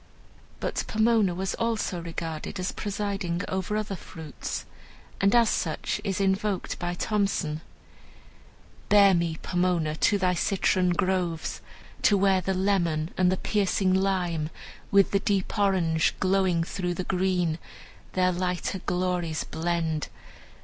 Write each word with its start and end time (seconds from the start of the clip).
But 0.59 0.83
Pomona 0.87 1.35
was 1.35 1.53
also 1.53 2.01
regarded 2.01 2.59
as 2.59 2.71
presiding 2.71 3.43
over 3.47 3.77
other 3.77 3.95
fruits, 3.95 4.65
and 5.21 5.35
as 5.35 5.47
such 5.51 6.01
is 6.03 6.19
invoked 6.19 6.79
by 6.79 6.95
Thomson: 6.95 7.61
"Bear 8.89 9.13
me, 9.13 9.37
Pomona, 9.43 9.95
to 9.97 10.17
thy 10.17 10.33
citron 10.33 10.89
groves, 10.89 11.61
To 12.01 12.17
where 12.17 12.41
the 12.41 12.55
lemon 12.55 13.11
and 13.15 13.31
the 13.31 13.37
piercing 13.37 13.93
lime, 13.93 14.49
With 14.89 15.11
the 15.11 15.19
deep 15.19 15.55
orange, 15.59 16.15
glowing 16.19 16.63
through 16.63 16.95
the 16.95 17.03
green, 17.03 17.59
Their 18.13 18.31
lighter 18.31 18.79
glories 18.79 19.43
blend. 19.43 20.07